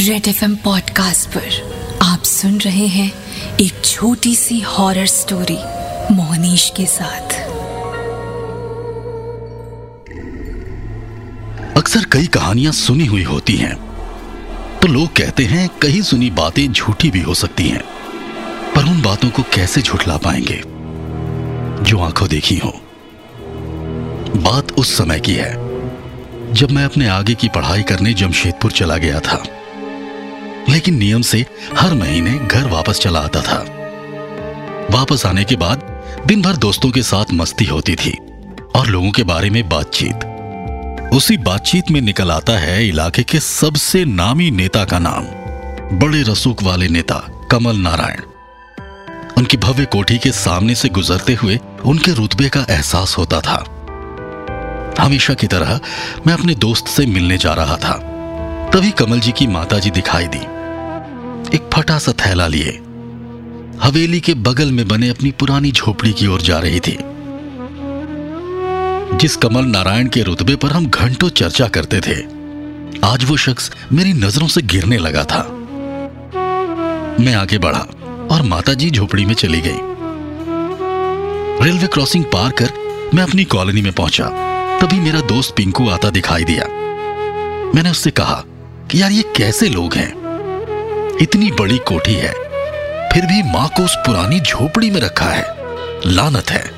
Red 0.00 0.28
F 0.28 0.44
podcast 0.64 1.28
पर 1.28 1.98
आप 2.02 2.22
सुन 2.22 2.58
रहे 2.58 2.86
हैं 2.86 3.12
एक 3.60 3.80
छोटी 3.84 4.34
सी 4.36 4.60
हॉरर 4.60 5.06
स्टोरी 5.06 5.56
मोहनीश 6.14 6.72
के 6.76 6.86
साथ। 6.86 7.34
अक्सर 11.76 12.04
कई 12.04 12.26
कहानियाँ 12.26 12.72
सुनी 12.72 13.06
हुई 13.06 13.22
होती 13.22 13.56
हैं 13.56 13.74
तो 14.80 14.88
लोग 14.88 15.12
कहते 15.16 15.44
हैं 15.44 15.68
कहीं 15.82 16.02
सुनी 16.02 16.30
बातें 16.30 16.66
झूठी 16.72 17.10
भी 17.10 17.20
हो 17.20 17.34
सकती 17.34 17.68
हैं, 17.68 17.84
पर 18.74 18.84
उन 18.84 19.02
बातों 19.02 19.30
को 19.30 19.42
कैसे 19.42 19.82
झुठला 19.82 20.16
पाएँगे? 20.16 20.62
जो 21.90 22.00
आँखों 22.00 22.28
देखी 22.28 22.56
हो। 22.56 22.72
बात 24.36 24.72
उस 24.72 24.96
समय 24.98 25.20
की 25.20 25.34
है, 25.34 25.54
जब 26.52 26.70
मैं 26.70 26.84
अपने 26.84 27.08
आगे 27.08 27.34
की 27.34 27.48
पढ़ाई 27.48 27.82
करने 27.82 28.14
जमशेदपुर 28.14 28.72
चला 28.72 28.96
गया 28.96 29.20
था। 29.20 29.42
लेकिन 30.70 30.94
नियम 30.94 31.22
से 31.22 31.46
हर 31.76 31.94
महीने 31.94 32.30
घर 32.30 32.68
वापस 32.68 33.00
चला 33.00 33.20
आता 33.20 33.40
था। 33.40 33.64
वापस 34.90 35.26
आने 35.26 35.44
के 35.44 35.56
बाद 35.56 35.82
दिन 36.26 36.42
भर 36.42 36.56
दोस्तों 36.56 36.90
के 36.90 37.02
साथ 37.02 37.32
मस्ती 37.32 37.64
होती 37.64 37.94
थी 37.94 38.10
और 38.76 38.86
लोगों 38.86 39.10
के 39.10 39.22
बारे 39.22 39.50
में 39.50 39.68
बातचीत। 39.68 40.26
उसी 41.12 41.36
बातचीत 41.36 41.90
में 41.90 42.00
निकल 42.00 42.30
आता 42.30 42.58
है 42.58 42.88
इलाके 42.88 43.22
के 43.22 43.40
सबसे 43.40 44.04
नामी 44.04 44.50
नेता 44.50 44.84
का 44.84 44.98
नाम, 44.98 45.24
बड़े 45.98 46.22
रसूख 46.22 46.62
वाले 46.62 46.88
नेता 46.88 47.48
कमल 47.50 47.76
नारायण। 47.76 48.20
उनकी 49.38 49.56
भव्य 49.56 49.84
कोठी 49.84 50.18
के 50.18 50.32
सामने 50.32 50.74
से 50.74 50.88
गुजरते 50.88 51.34
हुए 51.34 51.58
उनके 51.84 52.12
रुतबे 52.12 52.48
का 52.48 52.66
एहसास 52.70 53.16
होता 53.18 53.40
था। 53.40 53.64
हमेशा 55.00 55.34
की 55.34 55.46
तरह 55.46 55.80
मैं 56.26 56.34
अपने 56.34 56.54
दोस्त 56.54 56.86
से 56.86 57.06
मिलने 57.06 57.38
जा 57.38 57.54
रहा 57.54 57.76
था। 57.76 57.94
तभी 58.74 58.90
कमल 58.90 59.20
जी 59.20 59.32
की 59.32 59.46
माताजी 59.46 59.90
दिखाई 59.90 60.26
दी। 60.26 60.59
एक 61.54 61.70
फटा 61.74 61.98
सा 61.98 62.12
थैला 62.12 62.46
लिए। 62.46 62.80
हवेली 63.82 64.20
के 64.20 64.34
बगल 64.34 64.72
में 64.72 64.88
बने 64.88 65.08
अपनी 65.08 65.30
पुरानी 65.30 65.72
झोपड़ी 65.72 66.12
की 66.12 66.26
ओर 66.26 66.40
जा 66.40 66.58
रही 66.58 66.80
थी। 66.80 66.98
जिस 69.18 69.36
कमल 69.36 69.64
नारायण 69.64 70.08
के 70.08 70.22
रुतबे 70.22 70.56
पर 70.56 70.68
हम 70.68 70.86
घंटों 70.86 71.28
चर्चा 71.28 71.68
करते 71.68 72.00
थे, 72.00 72.16
आज 73.06 73.24
वो 73.24 73.36
शख्स 73.36 73.72
मेरी 73.92 74.12
नज़रों 74.12 74.48
से 74.48 74.62
गिरने 74.62 74.98
लगा 74.98 75.24
था। 75.24 75.42
मैं 77.20 77.34
आगे 77.34 77.58
बढ़ा 77.58 77.86
और 78.30 78.42
माताजी 78.42 78.90
झोपड़ी 78.90 79.24
में 79.24 79.34
चली 79.34 79.60
गई। 79.60 79.78
रेलवे 81.64 81.86
क्रॉसिंग 81.86 82.24
पार 82.24 82.50
कर 82.50 82.70
मैं 83.14 83.22
अपनी 83.22 83.44
कॉलोनी 83.44 83.82
में 83.82 83.92
पहुँचा। 83.92 84.26
तभी 84.78 85.00
मेरा 85.00 85.20
दोस्त 85.20 85.54
पिंकू 85.56 85.88
आता 85.88 86.10
दिखाई 86.10 86.44
दिया। 86.44 86.64
मैंने 87.74 87.90
उससे 87.90 88.10
कहा 88.10 88.44
कि, 88.90 89.02
यार 89.02 89.12
ये 89.12 89.22
कैसे 89.36 89.68
लोग 89.68 89.94
हैं? 89.94 90.19
इतनी 91.20 91.50
बड़ी 91.50 91.78
कोठी 91.78 92.14
है। 92.14 92.32
फिर 93.12 93.26
भी 93.26 93.42
माँ 93.42 93.68
को 93.68 93.84
उस 93.84 93.96
पुरानी 93.96 94.40
झोपड़ी 94.40 94.90
में 94.90 95.00
रखा 95.00 95.26
है। 95.26 95.44
लानत 96.06 96.50
है। 96.50 96.70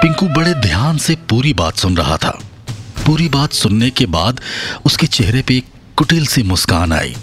पिंकू 0.00 0.26
बड़े 0.26 0.54
ध्यान 0.54 0.98
से 0.98 1.14
पूरी 1.14 1.54
बात 1.54 1.76
सुन 1.76 1.96
रहा 1.96 2.16
था। 2.16 2.40
पूरी 3.06 3.28
बात 3.28 3.52
सुनने 3.52 3.90
के 3.90 4.06
बाद 4.06 4.40
उसके 4.84 5.06
चेहरे 5.06 5.42
पे 5.42 5.56
एक 5.56 5.66
कुटिल 5.96 6.26
सी 6.26 6.42
मुस्कान 6.42 6.92
आई। 6.92 7.16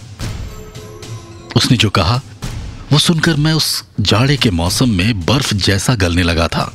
उसने 1.55 1.77
जो 1.77 1.89
कहा, 1.89 2.21
वो 2.91 2.99
सुनकर 2.99 3.35
मैं 3.35 3.53
उस 3.53 3.85
जाड़े 3.99 4.37
के 4.37 4.51
मौसम 4.51 4.89
में 4.89 5.25
बर्फ़ 5.25 5.53
जैसा 5.53 5.95
गलने 5.95 6.23
लगा 6.23 6.47
था। 6.47 6.73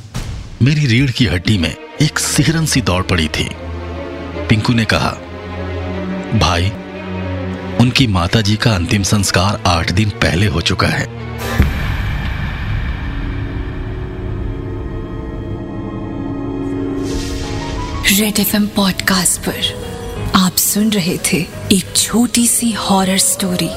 मेरी 0.61 0.85
रीढ़ 0.85 1.11
की 1.11 1.25
हड्डी 1.25 1.57
में 1.57 1.75
एक 2.01 2.19
सिहरन 2.19 2.65
सी 2.65 2.81
दौड़ 2.81 3.03
पड़ी 3.03 3.27
थी। 3.27 3.49
पिंकू 4.49 4.73
ने 4.73 4.85
कहा, 4.85 5.09
भाई 6.39 6.71
उनकी 7.85 8.05
माताजी 8.07 8.55
का 8.55 8.71
अंतिम 8.71 9.03
संस्कार 9.03 9.61
आठ 9.65 9.91
दिन 9.91 10.09
पहले 10.09 10.45
हो 10.47 10.61
चुका 10.61 10.87
है। 10.87 11.05
रेड 18.19 18.39
एफ़ 18.39 18.55
एम 18.55 18.67
पॉडकास्ट 18.67 19.41
पर 19.41 20.31
आप 20.35 20.55
सुन 20.55 20.89
रहे 20.89 21.17
थे 21.17 21.37
एक 21.71 21.93
छोटी 21.95 22.47
सी 22.47 22.71
हॉरर 22.71 23.17
स्टोरी 23.17 23.69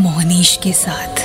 मोहनीश 0.00 0.58
के 0.62 0.72
साथ। 0.72 1.19